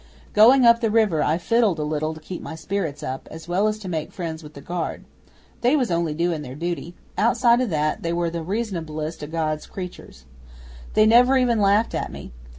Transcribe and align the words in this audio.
Going 0.33 0.65
up 0.65 0.81
the 0.81 0.89
river 0.89 1.21
I 1.21 1.37
fiddled 1.37 1.77
a 1.77 1.83
little 1.83 2.15
to 2.15 2.19
keep 2.19 2.41
my 2.41 2.55
spirits 2.55 3.03
up, 3.03 3.27
as 3.29 3.47
well 3.47 3.67
as 3.67 3.77
to 3.77 3.87
make 3.87 4.11
friends 4.11 4.41
with 4.41 4.55
the 4.55 4.59
guard. 4.61 5.05
They 5.61 5.75
was 5.75 5.91
only 5.91 6.15
doing 6.15 6.41
their 6.41 6.55
duty. 6.55 6.95
Outside 7.19 7.61
o' 7.61 7.67
that 7.67 8.01
they 8.01 8.11
were 8.11 8.31
the 8.31 8.43
reasonablest 8.43 9.21
o' 9.21 9.27
God's 9.27 9.67
creatures. 9.67 10.25
They 10.95 11.05
never 11.05 11.37
even 11.37 11.61
laughed 11.61 11.93
at 11.93 12.11
me. 12.11 12.31